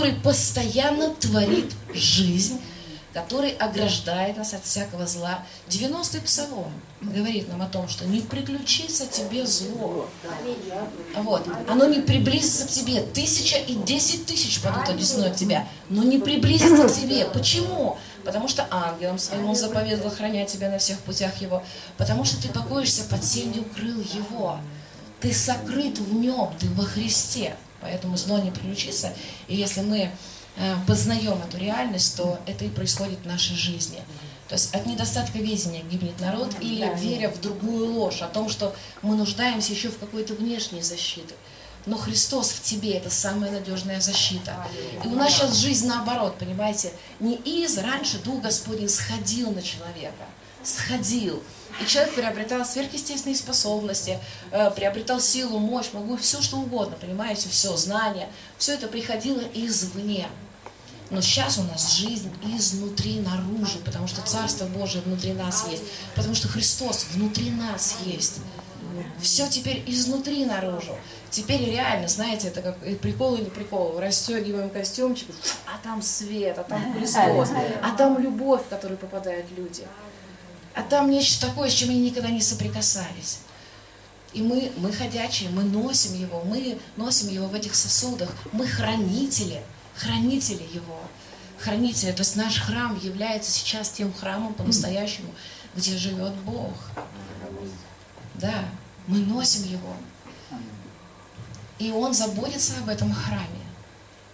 [0.00, 2.58] который постоянно творит жизнь,
[3.12, 5.44] который ограждает нас от всякого зла.
[5.68, 10.08] 90-й псалом говорит нам о том, что не приключится тебе зло.
[11.16, 11.46] Вот.
[11.68, 13.02] Оно не приблизится к тебе.
[13.02, 17.26] Тысяча и десять тысяч падут одесной к тебя, но не приблизится к тебе.
[17.26, 17.98] Почему?
[18.24, 21.62] Потому что ангелом своим он заповедовал охранять тебя на всех путях его.
[21.98, 24.58] Потому что ты покоишься под сенью крыл его.
[25.20, 27.54] Ты сокрыт в нем, ты во Христе.
[27.80, 29.12] Поэтому зло не приключится.
[29.48, 30.10] И если мы
[30.56, 34.02] Э, познаем эту реальность, то это и происходит в нашей жизни.
[34.48, 38.74] То есть от недостатка видения гибнет народ или веря в другую ложь, о том, что
[39.00, 41.34] мы нуждаемся еще в какой-то внешней защите.
[41.86, 44.66] Но Христос в тебе– это самая надежная защита.
[45.04, 46.92] И у нас сейчас жизнь наоборот, понимаете?
[47.20, 50.24] Не из, раньше Дух Господень сходил на человека,
[50.62, 51.42] сходил.
[51.80, 54.18] И человек приобретал сверхъестественные способности,
[54.50, 58.28] э, приобретал силу, мощь, могу все что угодно, понимаете, все, знания.
[58.58, 60.28] Все это приходило извне.
[61.10, 65.82] Но сейчас у нас жизнь изнутри наружу, потому что Царство Божие внутри нас есть,
[66.14, 68.40] потому что Христос внутри нас есть.
[69.20, 70.96] Все теперь изнутри наружу.
[71.30, 73.98] Теперь реально, знаете, это как прикол или прикол.
[74.00, 75.28] Расстегиваем костюмчик,
[75.66, 77.50] а там свет, а там Христос,
[77.82, 79.84] а там любовь, в которую попадают люди.
[80.74, 83.40] А там нечто такое, с чем они никогда не соприкасались.
[84.32, 89.60] И мы, мы ходячие, мы носим его, мы носим его в этих сосудах, мы хранители–
[90.00, 90.98] хранители его.
[91.58, 95.30] Хранители, то есть наш храм является сейчас тем храмом по-настоящему,
[95.76, 96.72] где живет Бог.
[98.34, 98.64] Да,
[99.10, 99.94] мы носим его.
[101.78, 103.60] И Он заботится об этом храме.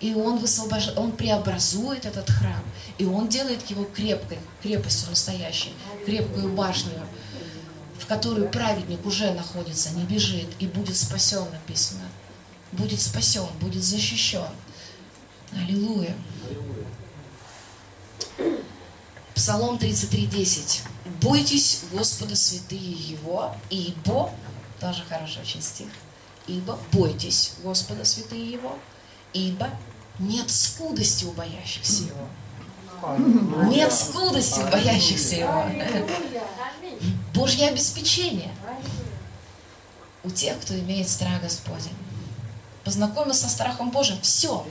[0.00, 0.90] И он, высвобож...
[0.96, 2.62] он преобразует этот храм.
[2.98, 5.72] И он делает его крепкой, крепостью настоящей,
[6.04, 6.92] крепкую башню,
[7.98, 12.04] в которую праведник уже находится, не бежит и будет спасен, написано.
[12.72, 14.48] Будет спасен, будет защищен.
[15.52, 16.14] Аллилуйя.
[19.34, 20.82] Псалом 33.10.
[21.22, 24.30] Бойтесь Господа святые Его, ибо,
[24.80, 25.88] тоже хороший очень стих,
[26.46, 28.78] ибо бойтесь Господа святые Его,
[29.32, 29.68] ибо
[30.18, 33.68] нет скудости у боящихся Его.
[33.68, 35.64] Нет скудости у боящихся Его.
[37.34, 38.50] Божье обеспечение
[40.24, 41.92] у тех, кто имеет страх Господень.
[42.84, 44.64] Познакомился со страхом Божьим, все,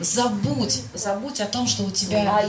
[0.00, 2.44] Забудь, забудь о том, что у тебя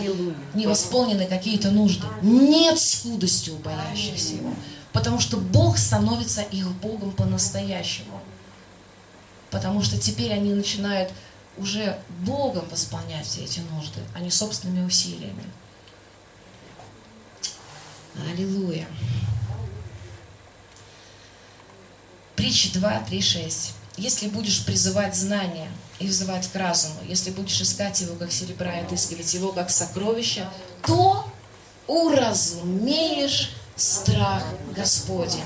[0.53, 2.05] не восполнены какие-то нужды.
[2.21, 4.53] Нет скудости у боящихся его.
[4.95, 8.19] Потому что Бог становится их Богом по-настоящему.
[9.51, 11.11] Потому что теперь они начинают
[11.57, 15.43] уже Богом восполнять все эти нужды, а не собственными усилиями.
[18.31, 18.87] Аллилуйя.
[22.35, 23.73] Притча 2, 3, 6.
[23.97, 25.69] Если будешь призывать знания–
[25.99, 26.95] и взывать к разуму.
[27.07, 30.51] Если будешь искать его, как серебра, и отыскивать его, как сокровища,
[30.85, 31.29] то
[31.87, 34.43] уразумеешь страх
[34.75, 35.43] Господень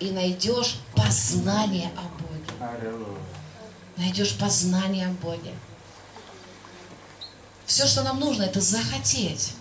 [0.00, 3.18] и найдешь познание о Боге.
[3.96, 5.52] Найдешь познание о Боге.
[7.66, 9.54] Все, что нам нужно, это захотеть.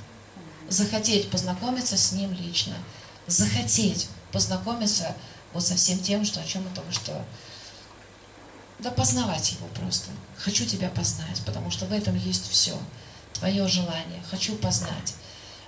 [0.70, 2.76] Захотеть познакомиться с Ним лично.
[3.28, 5.16] Захотеть познакомиться
[5.54, 7.24] вот со всем тем, что, о чем мы только что
[8.84, 10.10] да познавать его просто.
[10.38, 12.78] Хочу тебя познать, потому что в этом есть все.
[13.34, 14.22] Твое желание.
[14.30, 15.16] Хочу познать.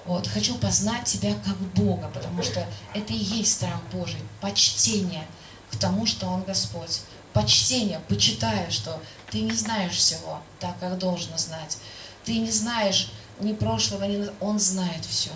[0.05, 5.25] Вот, хочу познать тебя как Бога, потому что это и есть страх Божий, почтение
[5.71, 7.01] к тому, что Он Господь.
[7.33, 9.01] Почтение, почитая, что
[9.31, 11.77] ты не знаешь всего так, как должно знать.
[12.23, 14.29] Ты не знаешь ни прошлого, ни...
[14.39, 15.31] Он знает все.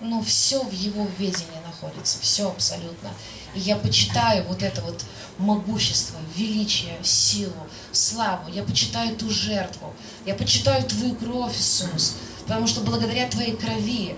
[0.00, 3.10] Ну, все в Его ведении находится, все абсолютно.
[3.54, 5.04] И я почитаю вот это вот
[5.36, 8.50] могущество, величие, силу, славу.
[8.50, 9.92] Я почитаю ту жертву.
[10.24, 12.14] Я почитаю Твою кровь, Иисус.
[12.50, 14.16] Потому что благодаря Твоей крови,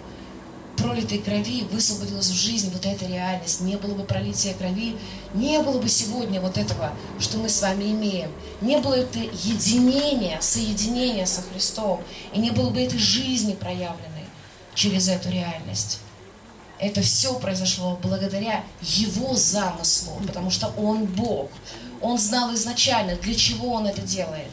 [0.79, 3.61] пролитой крови, высвободилась в жизнь вот эта реальность.
[3.61, 4.97] Не было бы пролития крови,
[5.35, 8.31] не было бы сегодня вот этого, что мы с вами имеем.
[8.63, 12.01] Не было это единения, соединения со Христом.
[12.33, 14.25] И не было бы этой жизни проявленной
[14.75, 15.99] через эту реальность.
[16.79, 21.51] Это все произошло благодаря Его замыслу, потому что Он Бог.
[22.01, 24.53] Он знал изначально, для чего Он это делает.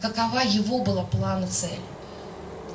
[0.00, 1.78] Какова Его была план цель.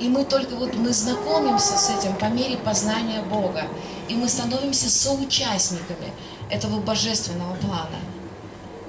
[0.00, 3.66] И мы только вот мы знакомимся с этим по мере познания Бога.
[4.08, 6.12] И мы становимся соучастниками
[6.50, 7.98] этого божественного плана.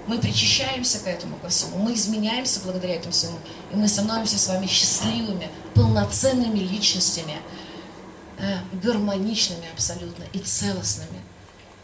[0.08, 3.38] Мы причащаемся к этому ко всему, мы изменяемся благодаря этому всему,
[3.72, 7.40] и мы становимся с вами счастливыми, полноценными личностями,
[8.38, 11.22] Э, гармоничными абсолютно и целостными.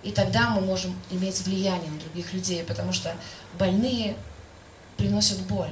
[0.03, 3.15] И тогда мы можем иметь влияние на других людей, потому что
[3.57, 4.18] больные
[4.97, 5.71] приносят боль.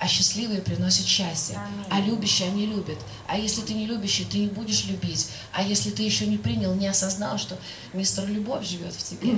[0.00, 1.60] А счастливые приносят счастье.
[1.90, 2.98] А любящие они любят.
[3.28, 5.28] А если ты не любящий, ты не будешь любить.
[5.52, 7.58] А если ты еще не принял, не осознал, что
[7.92, 9.34] мистер Любовь живет в тебе,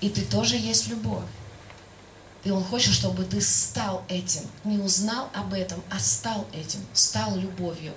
[0.00, 1.24] и ты тоже есть любовь.
[2.44, 4.42] И Он хочет, чтобы ты стал этим.
[4.62, 6.80] Не узнал об этом, а стал этим.
[6.94, 7.92] Стал любовью.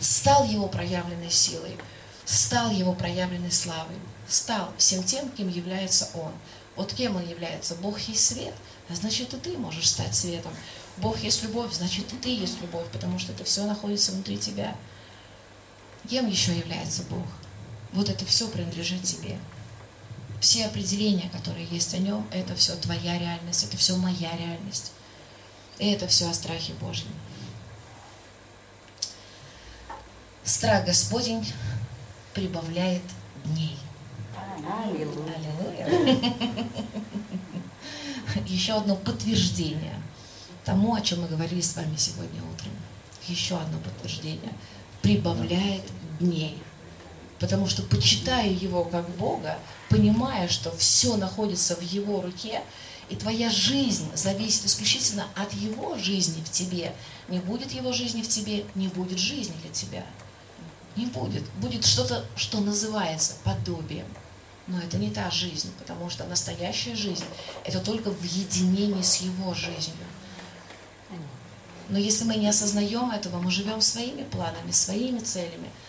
[0.00, 1.76] Стал Его проявленной силой.
[2.24, 3.96] Стал Его проявленной славой.
[4.26, 6.32] Стал всем тем, кем является Он.
[6.74, 7.74] Вот кем Он является?
[7.76, 8.54] Бог есть свет.
[8.88, 10.52] А значит, и ты можешь стать светом.
[10.98, 14.76] Бог есть любовь, значит, и ты есть любовь, потому что это все находится внутри тебя.
[16.08, 17.26] Кем еще является Бог?
[17.92, 19.38] Вот это все принадлежит тебе
[20.40, 24.92] все определения, которые есть о нем, это все твоя реальность, это все моя реальность.
[25.78, 27.08] И это все о страхе Божьем.
[30.44, 31.44] Страх Господень
[32.32, 33.02] прибавляет
[33.44, 33.78] дней.
[34.84, 35.86] Аллилуйя.
[38.46, 40.00] Еще одно подтверждение
[40.66, 42.72] тому, о чем мы говорили с вами сегодня утром.
[43.26, 44.52] Еще одно подтверждение.
[45.00, 45.82] Прибавляет
[46.20, 46.60] дней
[47.38, 49.58] потому что почитая Его как Бога,
[49.88, 52.62] понимая, что все находится в Его руке,
[53.08, 56.92] и твоя жизнь зависит исключительно от Его жизни в тебе.
[57.28, 60.04] Не будет Его жизни в тебе, не будет жизни для тебя.
[60.96, 61.44] Не будет.
[61.60, 64.06] Будет что-то, что называется подобием.
[64.66, 67.24] Но это не та жизнь, потому что настоящая жизнь–
[67.64, 70.05] это только в единении с Его жизнью.
[71.88, 75.70] Но если мы не осознаем этого, мы живем своими планами, своими целями–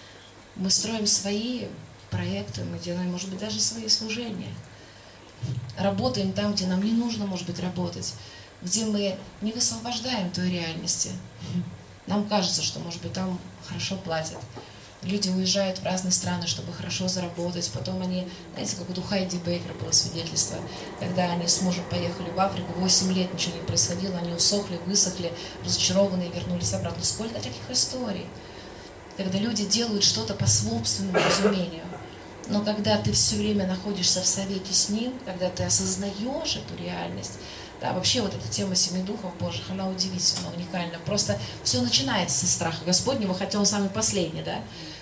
[0.58, 1.68] мы строим свои
[2.10, 4.54] проекты, мы делаем, может быть, даже свои служения.
[5.78, 8.14] Работаем там, где нам не нужно, может быть, работать,
[8.62, 11.12] где мы не высвобождаем той реальности.
[12.08, 14.38] Нам кажется, что, может быть, там хорошо платят.
[15.04, 17.70] Люди уезжают в разные страны, чтобы хорошо заработать.
[17.74, 20.58] Потом они, знаете, как вот у Хайди Бейкер было свидетельство,
[21.00, 25.32] когда они с мужем поехали в Африку, 8 лет ничего не происходило, они усохли, высохли,
[25.64, 27.04] разочарованные, вернулись обратно.
[27.04, 28.26] Сколько таких историй?
[29.18, 31.84] когда люди делают что-то по собственному разумению.
[32.50, 37.34] Но когда ты все время находишься в совете с Ним, когда ты осознаешь эту реальность,
[37.82, 40.98] да, вообще вот эта тема семи духов Божьих, она удивительно, уникальна.
[41.06, 44.62] Просто все начинается со страха Господнего, хотя он самый последний, да.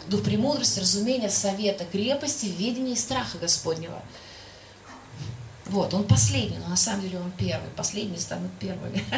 [0.09, 4.01] Дух премудрости, разумения, совета, крепости, видения и страха Господнего.
[5.65, 7.69] Вот, он последний, но на самом деле он первый.
[7.75, 9.03] Последние станут первыми.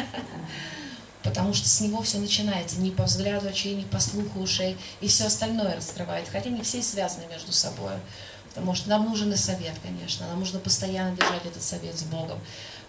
[1.22, 5.08] потому что с него все начинается, не по взгляду очей, не по слуху ушей, и
[5.08, 7.92] все остальное раскрывает, хотя не все связаны между собой.
[8.48, 12.38] Потому что нам нужен и совет, конечно, нам нужно постоянно держать этот совет с Богом.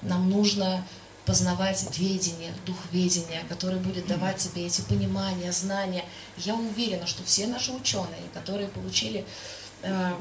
[0.01, 0.85] Нам нужно
[1.29, 6.03] познавать ведение, дух ведения, который будет давать тебе эти понимания, знания.
[6.37, 9.23] Я уверена, что все наши ученые, которые получили
[9.83, 10.13] э,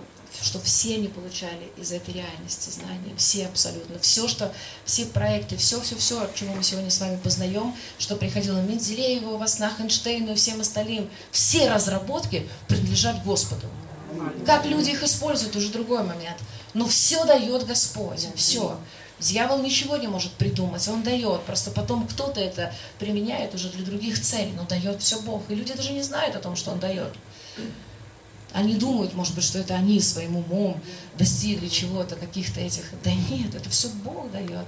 [0.42, 4.52] что все они получали из этой реальности знания, все абсолютно, все, что,
[4.84, 9.80] все проекты, все, все, все, чего мы сегодня с вами познаем, что приходило Менделееву, Васнах,
[9.80, 13.66] Эйнштейну и всем остальным, все разработки принадлежат Господу.
[14.44, 16.36] Как люди их используют, уже другой момент.
[16.74, 18.78] Но все дает Господь, все.
[19.20, 21.42] Дьявол ничего не может придумать, он дает.
[21.42, 25.42] Просто потом кто-то это применяет уже для других целей, но дает все Бог.
[25.48, 27.12] И люди даже не знают о том, что он дает.
[28.52, 30.80] Они думают, может быть, что это они своим умом
[31.18, 32.84] достигли чего-то, каких-то этих.
[33.04, 34.66] Да нет, это все Бог дает.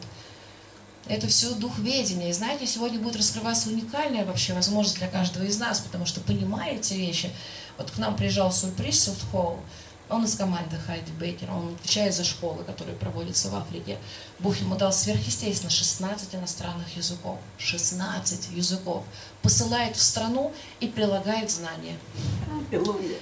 [1.06, 2.30] Это все дух ведения.
[2.30, 6.74] И знаете, сегодня будет раскрываться уникальная вообще возможность для каждого из нас, потому что понимая
[6.74, 7.30] эти вещи.
[7.78, 9.60] Вот к нам приезжал сюрприз Холл,
[10.10, 13.96] он из команды Хайди Бейкера, он отвечает за школы, которые проводятся в Африке.
[14.40, 17.38] Бог ему дал сверхъестественно 16 иностранных языков.
[17.58, 19.04] 16 языков.
[19.42, 21.96] Посылает в страну и прилагает знания.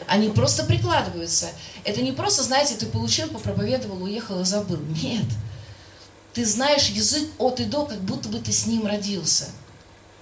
[0.07, 1.49] Они просто прикладываются.
[1.85, 4.81] Это не просто, знаете, ты получил, попроповедовал, уехал и забыл.
[5.03, 5.27] Нет.
[6.33, 9.47] Ты знаешь язык от и до, как будто бы ты с ним родился.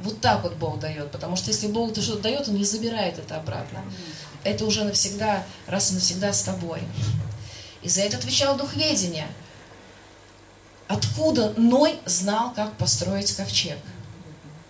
[0.01, 1.13] Вот так вот Бог дает.
[1.13, 3.83] Потому что если Бог что-то дает, Он не забирает это обратно
[4.47, 6.83] это уже навсегда, раз и навсегда с тобой.
[7.83, 9.29] И за это отвечал Дух Ведения.
[10.89, 13.79] Откуда Ной знал, как построить ковчег?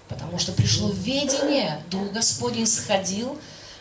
[0.08, 3.38] Потому что пришло ведение, Дух Господень сходил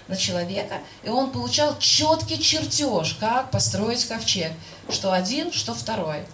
[0.07, 4.51] на человека, и он получал четкий чертеж, как построить ковчег.
[4.89, 6.25] Что один, что второй.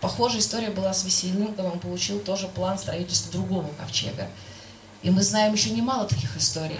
[0.00, 4.28] Похожая история была с Весельником, он получил тоже план строительства другого ковчега.
[5.02, 6.78] И мы знаем еще немало таких историй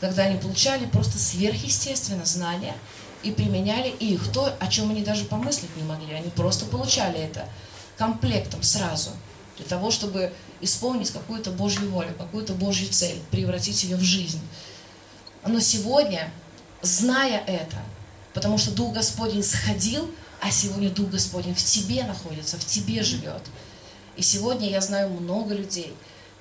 [0.00, 2.74] когда они получали просто сверхъестественно знания
[3.22, 6.14] и применяли их, то, о чем они даже помыслить не могли.
[6.14, 7.48] Они просто получали это
[7.96, 9.10] комплектом сразу,
[9.56, 14.40] для того, чтобы исполнить какую-то Божью волю, какую-то Божью цель, превратить ее в жизнь.
[15.46, 16.30] Но сегодня,
[16.82, 17.76] зная это,
[18.32, 20.10] потому что Дух Господень сходил,
[20.40, 23.42] а сегодня Дух Господень в тебе находится, в тебе живет.
[24.16, 25.94] И сегодня я знаю много людей,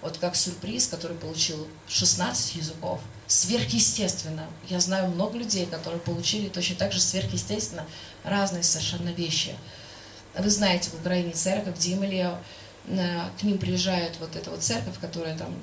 [0.04, 4.46] вот как сюрприз, который получил 16 языков, сверхъестественно.
[4.68, 7.86] Я знаю много людей, которые получили точно так же сверхъестественно
[8.24, 9.56] разные совершенно вещи.
[10.38, 12.38] Вы знаете, в Украине церковь Дималия,
[12.88, 15.56] э, к ним приезжает вот эта вот церковь, которая там,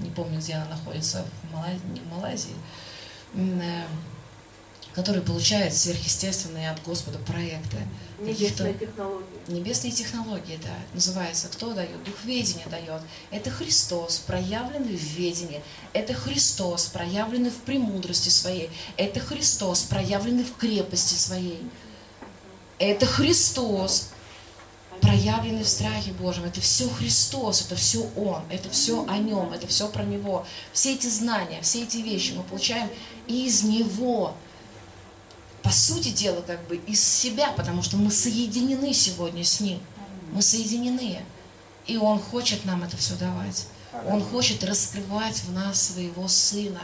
[0.00, 2.56] не помню, где она находится, в Малайзии, не в Малайзии,
[4.94, 7.78] который получает сверхъестественные от Господа проекты.
[8.20, 9.24] Небесные технологии.
[9.48, 10.76] Небесные технологии, да.
[10.94, 12.02] Называется, кто дает?
[12.04, 13.02] Дух ведения дает.
[13.30, 15.62] Это Христос, проявленный в ведении.
[15.92, 18.70] Это Христос, проявленный в премудрости своей.
[18.96, 21.68] Это Христос, проявленный в крепости своей.
[22.78, 24.10] Это Христос,
[25.00, 26.44] проявленный в страхе Божьем.
[26.44, 30.46] Это все Христос, это все Он, это все о Нем, это все про Него.
[30.72, 32.88] Все эти знания, все эти вещи мы получаем
[33.26, 34.34] из Него
[35.64, 39.80] по сути дела, как бы из себя, потому что мы соединены сегодня с Ним.
[40.30, 41.22] Мы соединены.
[41.86, 43.66] И Он хочет нам это все давать.
[44.06, 46.82] Он хочет раскрывать в нас своего Сына,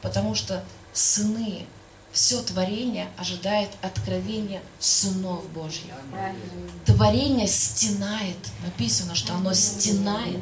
[0.00, 1.66] потому что сыны,
[2.12, 5.94] все творение ожидает откровения сынов Божьих.
[6.84, 10.40] Творение стенает, написано, что оно стенает,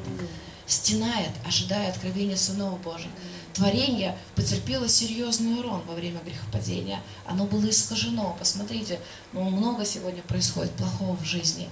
[0.67, 3.11] стенает, ожидая откровения сынов Божьих
[3.59, 7.01] творение потерпело серьезный урон во время грехопадения.
[7.27, 8.37] Оно было искажено.
[8.39, 9.01] Посмотрите,
[9.33, 11.69] ну, много сегодня происходит плохого в жизни.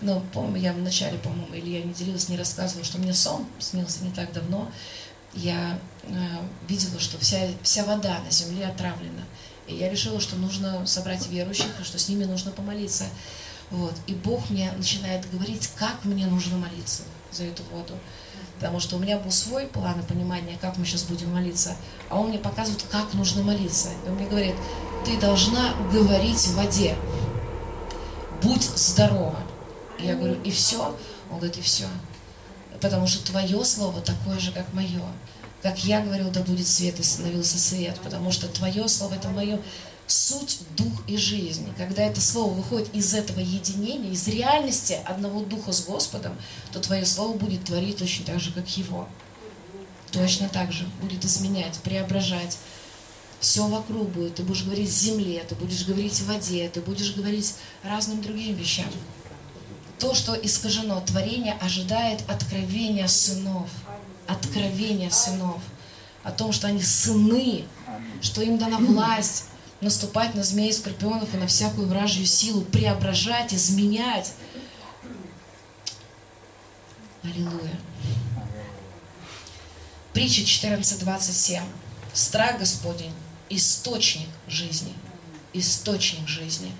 [0.00, 4.04] Но, помню, я вначале, по-моему, или я не делилась, не рассказывала, что мне сон снился
[4.04, 4.68] не так давно.
[5.32, 6.08] Я э,
[6.68, 9.22] видела, что вся, вся вода на земле отравлена.
[9.68, 13.04] И я решила, что нужно собрать верующих, что с ними нужно помолиться.
[13.70, 13.94] Вот.
[14.06, 17.94] И Бог мне начинает говорить, как мне нужно молиться за эту воду.
[18.58, 21.76] Потому что у меня был свой план и понимание, как мы сейчас будем молиться.
[22.08, 23.88] А он мне показывает, как нужно молиться.
[24.04, 24.54] И он мне говорит,
[25.04, 26.96] ты должна говорить в воде.
[28.42, 29.38] Будь здорова.
[29.98, 30.96] И я говорю, и все?
[31.30, 31.86] Он говорит, и все.
[32.80, 35.02] Потому что твое слово такое же, как мое.
[35.62, 37.98] Как я говорил, да будет свет, и становился свет.
[38.02, 39.58] Потому что твое слово это мое
[40.06, 41.66] суть, дух и жизнь.
[41.76, 46.36] Когда это слово выходит из этого единения, из реальности одного духа с Господом,
[46.72, 49.08] то твое слово будет творить точно так же, как его.
[50.12, 52.58] Точно так же будет изменять, преображать.
[53.40, 54.36] Все вокруг будет.
[54.36, 58.90] Ты будешь говорить земле, ты будешь говорить воде, ты будешь говорить разным другим вещам.
[59.98, 63.68] То, что искажено, творение ожидает откровения сынов.
[64.26, 65.60] Откровения сынов.
[66.22, 67.64] О том, что они сыны,
[68.20, 69.44] что им дана власть
[69.80, 74.32] наступать на змеи, скорпионов и на всякую вражью силу, преображать, изменять.
[77.22, 77.78] Аллилуйя.
[80.12, 81.62] Притча 14.27.
[82.12, 83.12] Страх Господень–
[83.50, 84.94] источник жизни.
[85.52, 86.72] Источник жизни.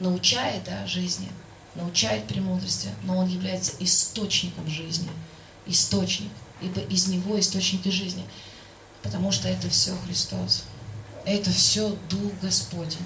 [0.00, 1.28] Научает, да, жизни,
[1.74, 5.10] научает премудрости, но он является источником жизни.
[5.66, 6.30] Источник.
[6.62, 8.24] Ибо из него источники жизни.
[9.02, 10.64] Потому что это все Христос.
[11.24, 12.98] Это все Дух Господень.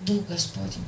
[0.00, 0.84] Дух Господень.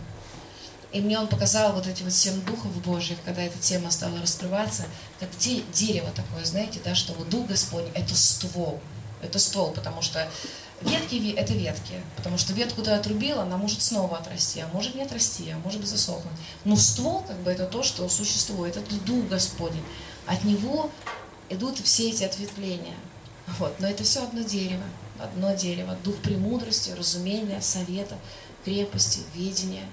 [0.93, 4.85] И мне он показал вот эти вот семь духов Божьих, когда эта тема стала раскрываться,
[5.21, 8.81] как де, дерево такое, знаете, да, что вот Дух Господень– это ствол.
[9.23, 10.29] Это ствол, потому что
[10.81, 11.95] ветки– это ветки.
[12.17, 15.81] Потому что ветку ты отрубила, она может снова отрасти, а может не отрасти, а может
[15.81, 16.33] быть засохнуть.
[16.65, 18.77] Но ствол, как бы, это то, что существует.
[18.77, 19.85] Это Дух Господень.
[20.27, 20.91] От него
[21.49, 22.97] идут все эти ответвления.
[23.59, 23.79] Вот.
[23.81, 24.85] Но это все одно дерево
[25.23, 28.17] одно дерево, дух премудрости, разумения, совета,
[28.65, 29.85] крепости, видения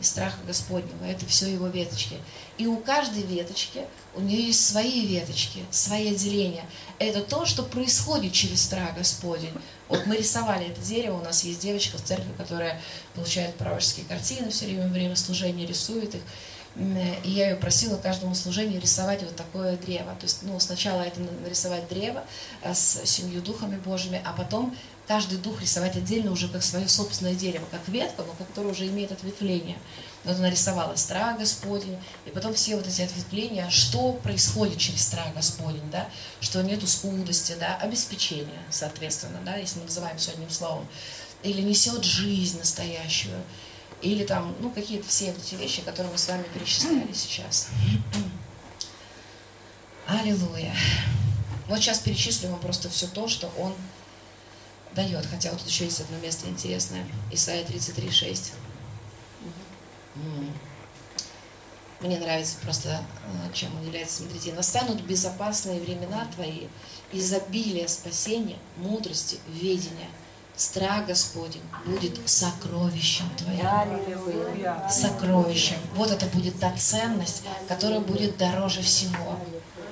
[0.00, 1.04] и страха Господнего.
[1.04, 2.16] Это все его веточки.
[2.58, 6.64] И у каждой веточки, у нее есть свои веточки, свои отделения.
[6.98, 9.52] Это то, что происходит через страх Господень.
[9.88, 12.80] Вот мы рисовали это дерево, у нас есть девочка в церкви, которая
[13.14, 16.22] получает пророческие картины все время, время служения, рисует их.
[16.76, 20.14] И я ее просила каждому служению рисовать вот такое древо.
[20.18, 22.24] То есть, ну, сначала это нарисовать древо
[22.62, 24.76] э, с семью духами Божьими, а потом
[25.06, 29.12] каждый дух рисовать отдельно уже как свое собственное дерево, как ветка, но которое уже имеет
[29.12, 29.76] ответвление.
[30.24, 35.32] Вот она рисовала страх Господень, и потом все вот эти ответвления, что происходит через страх
[35.34, 36.08] Господень, да,
[36.40, 40.88] что нету скудости, да, обеспечения, соответственно, да, если мы называем все одним словом,
[41.42, 43.38] или несет жизнь настоящую,
[44.04, 47.68] или там, ну, какие-то все эти вещи, которые мы с вами перечисляли сейчас.
[50.06, 50.74] Аллилуйя.
[51.68, 53.74] Вот сейчас перечислю вам просто все то, что Он
[54.92, 55.24] дает.
[55.24, 57.06] Хотя вот тут еще есть одно место интересное.
[57.32, 58.52] Исайя 33, 6.
[62.00, 63.02] Мне нравится просто,
[63.48, 64.18] э, чем он является.
[64.18, 66.66] Смотрите, настанут безопасные времена твои,
[67.12, 70.10] изобилие спасения, мудрости, ведения–
[70.56, 73.60] страх Господень будет сокровищем твоим.
[74.90, 75.76] Сокровищем.
[75.94, 79.38] Вот это будет та ценность, которая будет дороже всего.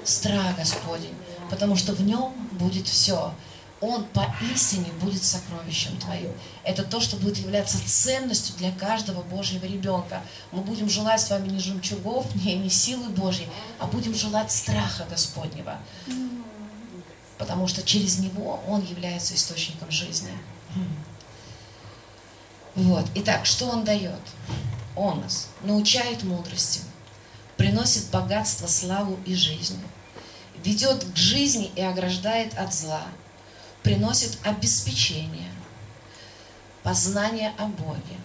[0.04, 1.14] страх Господень,
[1.50, 3.33] потому что в нем будет все.
[3.81, 6.31] Он поистине будет сокровищем твоим.
[6.62, 10.23] Это то, что будет являться ценностью для каждого Божьего ребенка.
[10.52, 13.49] Мы будем желать с вами не жемчугов, не, не силы Божьей,
[13.81, 15.78] а будем желать страха Господнего.
[17.39, 20.33] Потому что через него Он является источником жизни.
[22.75, 23.07] Вот.
[23.15, 24.21] Итак, что Он дает?
[24.97, 26.81] Он нас научает мудрости,
[27.57, 29.81] приносит богатство, славу и жизнь,
[30.65, 33.03] ведет к жизни и ограждает от зла,
[33.83, 35.51] приносит обеспечение,
[36.83, 38.17] познание о Боге,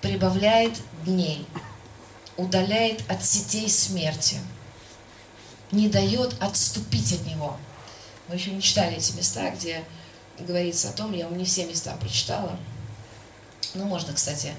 [0.00, 1.46] прибавляет дней,
[2.36, 4.38] удаляет от сетей смерти,
[5.72, 7.56] не дает отступить от Него.
[8.28, 9.84] Мы еще не читали эти места, где
[10.38, 12.58] говорится о том, я вам не все места прочитала,
[13.74, 14.54] ну, можно, кстати,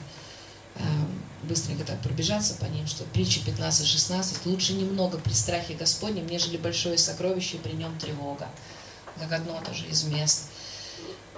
[0.75, 6.58] эм, быстренько так пробежаться по ним, что притча 15-16 лучше немного при страхе Господнем, нежели
[6.58, 8.48] большое сокровище, и при нем тревога.
[9.20, 10.44] Как одно тоже из мест.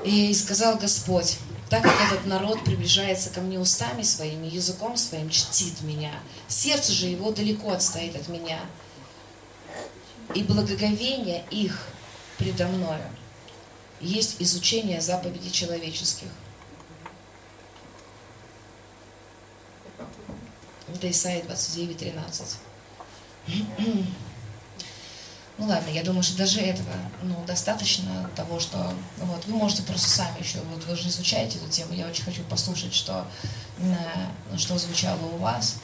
[0.05, 1.37] И сказал Господь,
[1.69, 6.11] так как этот народ приближается ко мне устами своими, языком своим чтит меня,
[6.47, 8.59] сердце же его далеко отстоит от меня,
[10.33, 11.87] и благоговение их
[12.37, 13.03] предо мною
[14.01, 16.27] есть изучение заповедей человеческих.
[20.93, 22.57] Это Исаия 29, 13.
[25.59, 26.89] Ну ладно, я думаю, что даже этого
[27.21, 31.59] ну, достаточно того, что ну, вот, вы можете просто сами еще, вот вы же изучаете
[31.59, 33.27] эту тему, я очень хочу послушать, что,
[33.77, 35.75] э, что звучало у вас.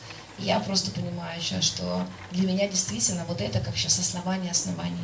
[0.41, 4.97] Я просто понимаю сейчас, что для меня действительно вот это как сейчас основание оснований.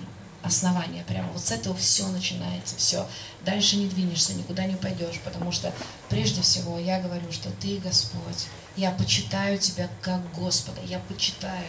[0.44, 1.30] Основание прямо.
[1.32, 3.08] Вот с этого все начинается, все.
[3.44, 5.74] Дальше не двинешься, никуда не пойдешь, потому что
[6.08, 8.46] прежде всего я говорю, что Ты Господь.
[8.76, 11.66] Я почитаю Тебя как Господа, я почитаю.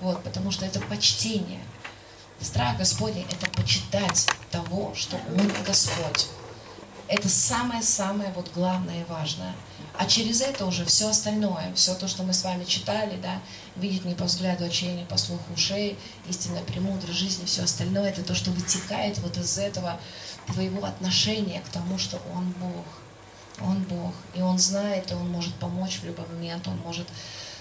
[0.00, 1.60] Вот, потому что это почтение.
[2.40, 6.28] Страх Господень– это почитать того, что Он Господь.
[7.08, 9.54] Это самое-самое вот главное и важное.
[9.96, 13.40] А через это уже все остальное, все то, что мы с вами читали, да,
[13.76, 15.96] видеть не по взгляду очей, не по слуху ушей,
[16.28, 20.00] истинная премудрость жизни, все остальное, это то, что вытекает вот из этого
[20.46, 22.84] твоего отношения к тому, что Он Бог.
[23.60, 24.12] Он Бог.
[24.34, 27.06] И Он знает, и Он может помочь в любой момент, Он может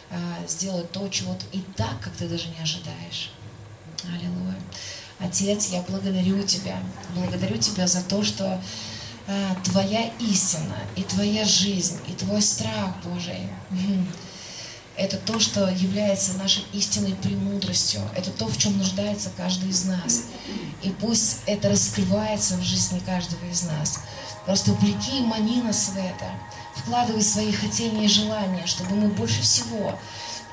[0.09, 0.17] э,
[0.47, 3.31] сделать то, чего ты и так, как ты даже не ожидаешь.
[4.03, 4.59] Аллилуйя.
[5.19, 6.81] Отец, я благодарю Тебя.
[7.15, 8.59] Благодарю Тебя за то, что
[9.63, 13.49] Твоя истина и Твоя жизнь, и Твой страх Божий
[14.95, 18.01] это то, что является нашей истинной премудростью.
[18.15, 20.25] Это то, в чем нуждается каждый из нас.
[20.83, 24.01] И пусть это раскрывается в жизни каждого из нас.
[24.45, 26.29] Просто увлеки и мани нас в это.
[26.75, 29.97] Вкладывай свои хотения и желания, чтобы мы больше всего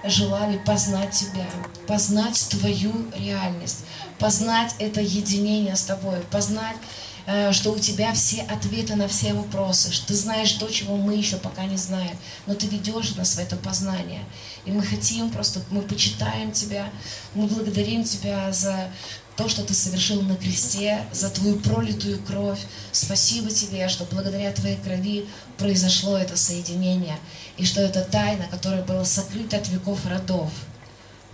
[0.04, 1.46] желали познать Тебя,
[1.86, 3.80] познать Твою реальность,
[4.18, 7.09] познать это единение с Тобой, познать, э,
[7.52, 11.36] что у Тебя все ответы на все вопросы, что Ты знаешь то, чего мы еще
[11.36, 12.16] пока не знаем,
[12.46, 14.24] но Ты ведешь нас в это познание.
[14.64, 16.90] И мы хотим просто, мы почитаем Тебя,
[17.34, 18.90] мы благодарим Тебя за
[19.36, 22.60] то, что Ты совершил на кресте, за Твою пролитую кровь.
[22.92, 27.18] Спасибо Тебе, что благодаря Твоей крови произошло это соединение,
[27.56, 30.50] и что это тайна, которая была сокрыта от веков родов.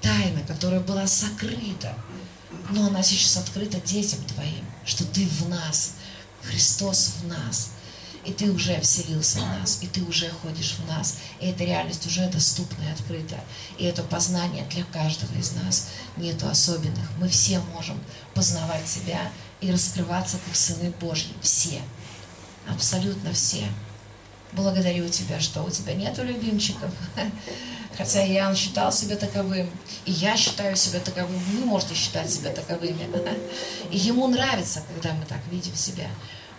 [0.02, 1.94] Тайна, которая была сокрыта,
[2.70, 5.92] но она сейчас открыта детям Твоим, что Ты в нас,
[6.42, 7.70] Христос в нас–
[8.26, 12.06] и ты уже вселился в нас, и ты уже ходишь в нас, и эта реальность
[12.06, 13.38] уже доступна и открыта,
[13.78, 15.88] и это познание для каждого из нас.
[16.16, 17.08] Нету особенных.
[17.20, 17.98] Мы все можем
[18.34, 21.80] познавать себя и раскрываться как сыны Божьи, все,
[22.68, 23.68] абсолютно все.
[24.52, 26.90] Благодарю Тебя, что у Тебя нету любимчиков,
[27.96, 29.70] хотя Иоанн считал себя таковым,
[30.04, 33.08] и я считаю себя таковым, вы можете считать себя таковыми.
[33.90, 36.08] И ему нравится, когда мы так видим себя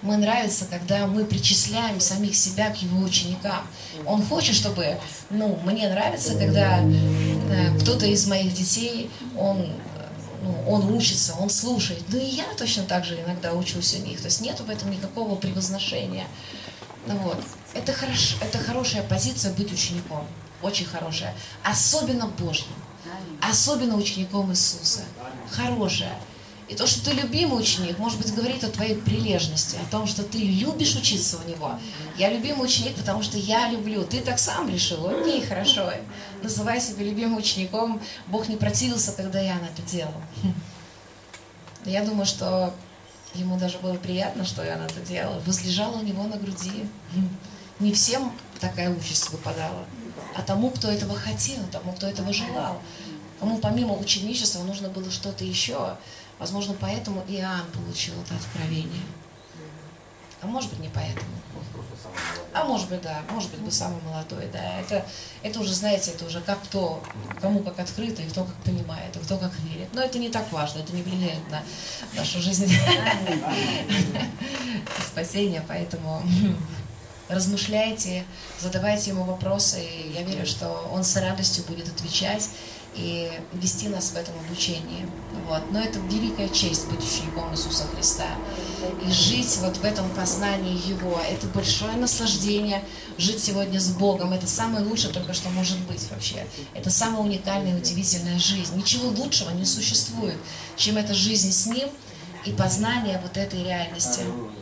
[0.02, 3.68] мы нравится, когда мы причисляем самих себя к его ученикам.
[4.06, 4.98] Он хочет, чтобы,
[5.30, 9.68] ну, мне нравится, когда э, кто-то из моих детей, он,
[10.44, 12.04] ну, он учится, он слушает.
[12.10, 14.20] Ну и я точно так же иногда учусь у них.
[14.20, 16.28] То есть нет в этом никакого превозношения.
[17.08, 17.38] Ну, вот.
[17.74, 20.28] Это, хорош, это хорошая позиция быть учеником.
[20.62, 21.34] Очень хорошая.
[21.64, 22.68] Особенно Божьим.
[23.42, 25.02] Особенно учеником Иисуса.
[25.52, 26.18] Хорошая.
[26.68, 30.24] И то, что ты любимый ученик, может быть, говорит о твоей прилежности, о том, что
[30.24, 31.80] ты любишь учиться у него.
[32.18, 34.04] Я любимый ученик, потому что я люблю.
[34.04, 35.08] Ты так сам решил.
[35.08, 35.90] Окей, хорошо.
[36.44, 38.02] Называй себя любимым учеником.
[38.28, 40.14] Бог не противился, когда я на это делал.
[41.86, 42.74] Я думаю, что
[43.34, 45.42] ему даже было приятно, что я на это делала.
[45.46, 46.86] Возлежала у него на груди.
[47.80, 49.86] Не всем такая участь выпадала,
[50.36, 52.80] а тому, кто этого хотел, тому, кто этого желал.
[53.40, 55.96] кому помимо ученичества нужно было что-то еще.
[56.40, 59.04] Возможно, поэтому Иоанн получил это откровение.
[60.42, 61.32] А может быть, не поэтому.
[62.54, 64.80] А может быть, да, может быть, бы самый молодой, да.
[64.80, 65.06] Это,
[65.42, 67.04] это уже, знаете, это уже как кто,
[67.42, 69.90] кому как открыто, и кто как понимает, и кто как верит.
[69.94, 71.64] Но это не так важно, это не влияет на
[72.16, 72.72] нашу жизнь
[75.08, 76.22] спасения, поэтому
[77.30, 78.26] размышляйте,
[78.60, 82.50] задавайте ему вопросы, и я верю, что он с радостью будет отвечать
[82.98, 85.08] и вести нас в этом обучении.
[85.48, 85.62] Вот.
[85.72, 88.28] Но это великая честь быть учеником Иисуса Христа.
[89.06, 92.84] И жить вот в этом познании Его, это большое наслаждение
[93.18, 94.34] жить сегодня с Богом.
[94.34, 96.46] Это самое лучшее только, что может быть вообще.
[96.74, 98.76] Это самая уникальная и удивительная жизнь.
[98.76, 100.38] Ничего лучшего не существует,
[100.76, 101.90] чем эта жизнь с Ним
[102.48, 104.22] и познание вот этой реальности.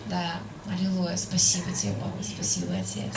[0.10, 3.14] Да, аллилуйя, спасибо тебе, Бог, спасибо, Отец.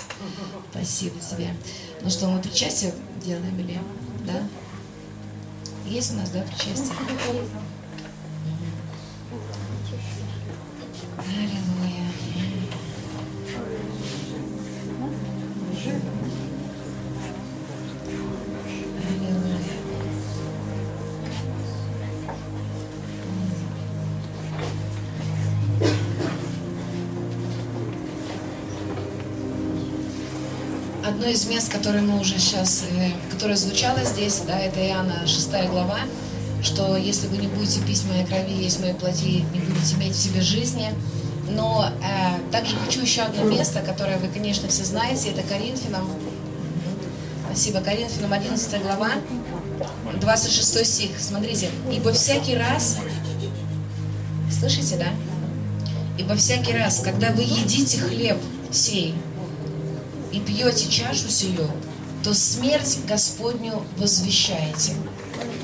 [0.70, 1.54] Спасибо тебе.
[2.02, 2.92] Ну что, мы причастие
[3.24, 3.80] делаем или,
[4.26, 4.42] да?
[5.86, 6.92] Есть у нас, да, причастие?
[31.08, 35.48] Одно из мест, которое мы уже сейчас, э, которое звучало здесь, да, это Иоанна 6
[35.70, 36.00] глава,
[36.62, 40.22] что если вы не будете пить моей крови, есть моей плоти, не будете иметь в
[40.22, 40.92] себе жизни.
[41.48, 46.10] Но э, также хочу еще одно место, которое вы, конечно, все знаете, это Коринфянам.
[47.46, 47.80] Спасибо.
[47.80, 49.12] Коринфянам 11 глава,
[50.20, 51.10] 26 стих.
[51.18, 51.70] Смотрите.
[51.90, 52.98] «Ибо всякий раз...»
[54.60, 55.08] Слышите, да?
[56.18, 58.36] «Ибо всякий раз, когда вы едите хлеб
[58.70, 59.14] сей
[60.32, 61.70] и пьете чашу сию,
[62.22, 64.94] то смерть Господню возвещаете».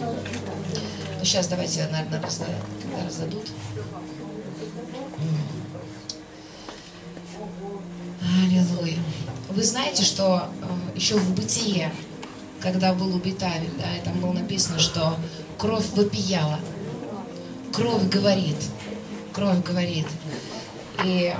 [0.00, 2.20] Ну, сейчас давайте, наверное,
[3.02, 3.50] раздадут.
[8.20, 8.98] Аллилуйя.
[9.48, 11.92] Вы знаете, что э, еще в бытие,
[12.60, 15.16] когда был убит Авель, да, и там было написано, что
[15.58, 16.60] кровь вопияла.
[17.72, 18.56] Кровь говорит.
[19.32, 20.06] Кровь говорит.
[21.04, 21.34] И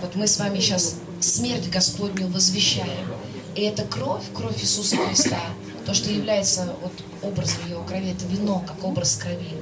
[0.00, 3.08] вот мы с вами сейчас смерть Господню возвещаем.
[3.54, 5.40] И это кровь, кровь Иисуса Христа,
[5.84, 9.54] то, что является вот образом Его крови, это вино, как образ крови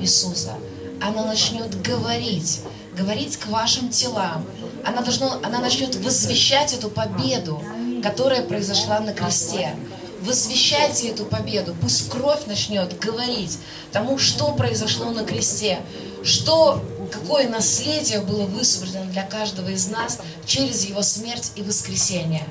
[0.00, 0.54] Иисуса.
[1.00, 2.60] Она начнет говорить,
[2.96, 4.46] говорить к вашим телам.
[4.84, 7.62] Она, должна, она начнет возвещать эту победу,
[8.02, 9.74] которая произошла на кресте.
[10.22, 11.74] Возвещайте эту победу.
[11.80, 13.58] Пусть кровь начнет говорить
[13.90, 15.80] тому, что произошло на кресте,
[16.22, 22.46] что, какое наследие было высвобождено для каждого из нас через его смерть и воскресение.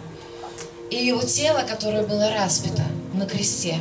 [0.90, 3.78] И его тело, которое было распято на кресте,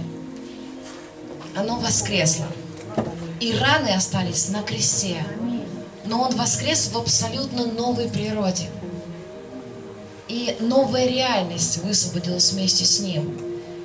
[1.54, 2.46] оно воскресло.
[3.40, 5.24] И раны остались на кресте.
[6.04, 8.68] Но он воскрес в абсолютно новой природе.
[10.28, 13.38] И новая реальность высвободилась вместе с ним.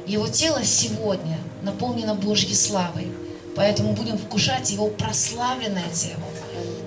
[0.05, 3.11] Его тело сегодня наполнено Божьей славой.
[3.55, 6.23] Поэтому будем вкушать его прославленное тело.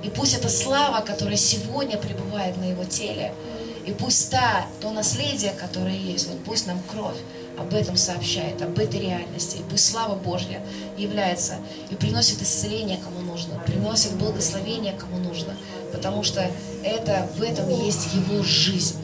[0.09, 3.35] И пусть эта слава, которая сегодня пребывает на его теле,
[3.85, 7.19] и пусть та, то наследие, которое есть, вот пусть нам кровь
[7.59, 9.59] об этом сообщает, об этой реальности.
[9.59, 10.63] И пусть слава Божья
[10.97, 11.57] является
[11.91, 15.55] и приносит исцеление, кому нужно, приносит благословение, кому нужно,
[15.93, 16.51] потому что
[16.83, 18.97] это, в этом есть Его жизнь.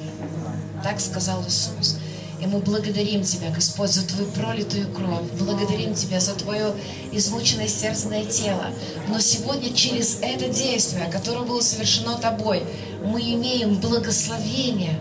[0.82, 1.98] Так сказал Иисус.
[2.44, 5.24] И мы благодарим Тебя, Господь, за Твою пролитую кровь.
[5.38, 6.74] Благодарим Тебя за Твое
[7.10, 8.66] измученное сердцное тело.
[9.08, 12.62] Но сегодня через это действие, которое было совершено Тобой,
[13.02, 15.00] мы имеем благословение.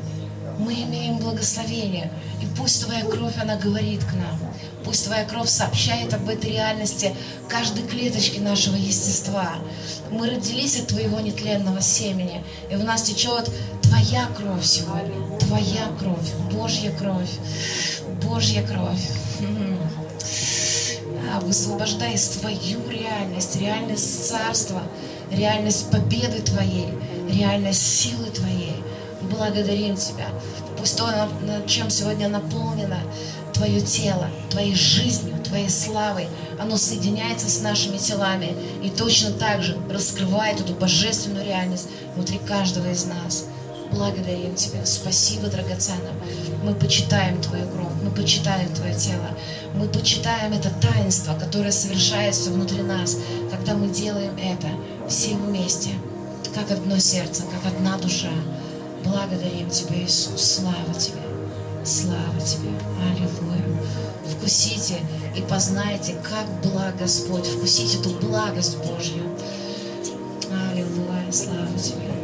[0.58, 2.14] Мы имеем благословение.
[2.42, 4.40] И пусть Твоя кровь, она говорит к нам.
[4.86, 7.14] Пусть Твоя кровь сообщает об этой реальности
[7.50, 9.56] каждой клеточке нашего естества.
[10.10, 13.50] Мы родились от Твоего нетленного семени, и в нас течет
[13.82, 15.23] Твоя кровь сегодня.
[15.54, 17.30] Твоя кровь, Божья кровь,
[18.24, 19.08] Божья кровь.
[21.32, 24.82] А, высвобождай свою реальность, реальность царства,
[25.30, 26.88] реальность победы Твоей,
[27.30, 28.84] реальность силы Твоей.
[29.22, 30.30] Благодарим Тебя.
[30.80, 31.06] Пусть то,
[31.68, 32.98] чем сегодня наполнено
[33.54, 39.78] Твое тело, Твоей жизнью, Твоей славой, оно соединяется с нашими телами и точно так же
[39.88, 43.46] раскрывает эту божественную реальность внутри каждого из нас.
[43.94, 44.86] Благодарим Тебя.
[44.86, 46.16] Спасибо, драгоценным.
[46.64, 49.30] Мы почитаем Твою кровь, мы почитаем Твое тело,
[49.76, 53.18] мы почитаем это таинство, которое совершается внутри нас,
[53.52, 54.68] когда мы делаем это
[55.08, 55.92] все вместе,
[56.56, 58.32] как одно сердце, как одна душа.
[59.04, 60.42] Благодарим Тебя, Иисус.
[60.42, 61.22] Слава Тебе.
[61.86, 62.70] Слава Тебе.
[63.12, 63.78] Аллилуйя.
[64.38, 64.96] вкусите
[65.36, 67.46] и познайте, как благ Господь.
[67.46, 69.24] Вкусите эту благость Божью.
[70.72, 72.23] Аллилуйя, слава Тебе.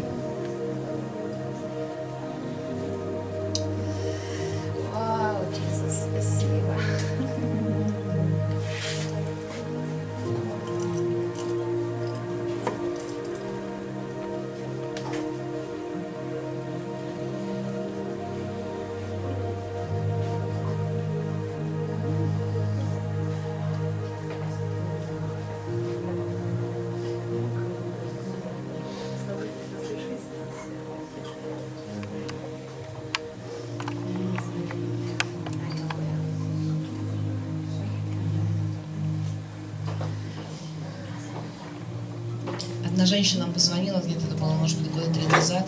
[43.09, 45.67] Женщина позвонила, где-то это было, может быть, года три назад,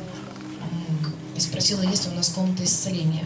[1.36, 3.25] и спросила, есть ли у нас комната исцеления.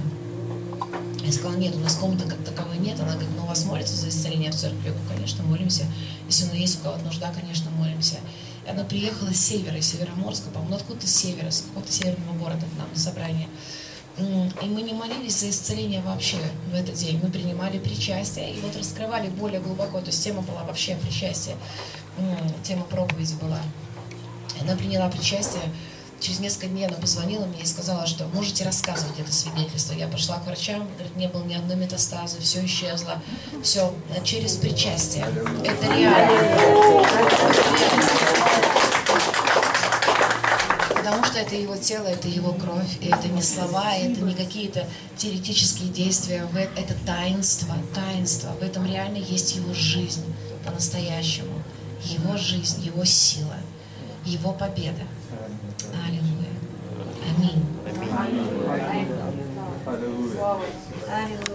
[1.23, 2.99] Я сказала, нет, у нас комнаты как таковой нет.
[2.99, 4.85] Она говорит, ну у вас молятся за исцеление в церкви?
[4.85, 5.85] Я говорю, конечно, молимся.
[6.27, 8.17] Если ну, есть у кого-то нужда, конечно, молимся.
[8.65, 12.37] И она приехала с севера, из Североморска, по-моему, ну, откуда-то с севера, с какого-то северного
[12.37, 13.47] города к нам на собрание.
[14.17, 16.37] И мы не молились за исцеление вообще
[16.71, 17.19] в этот день.
[17.21, 19.99] Мы принимали причастие и вот раскрывали более глубоко.
[19.99, 21.57] То есть тема была вообще причастие.
[22.63, 23.59] Тема проповеди была.
[24.61, 25.61] Она приняла причастие.
[26.19, 29.93] Через несколько дней она позвонила мне и сказала, что можете рассказывать это свидетельство.
[29.93, 33.21] Я пошла к врачам, говорит, не было ни одной метастазы, все исчезло.
[33.63, 35.25] Все через причастие.
[35.63, 37.05] Это реально.
[40.95, 44.87] Потому что это его тело, это его кровь, и это не слова, это не какие-то
[45.17, 48.49] теоретические действия, В- это таинство, таинство.
[48.59, 50.23] В этом реально есть его жизнь
[50.65, 51.61] по-настоящему,
[52.05, 53.55] его жизнь, его сила,
[54.25, 55.03] его победа.
[56.05, 56.49] Аллилуйя.
[57.37, 57.63] Аминь.
[61.07, 61.54] Аллилуйя.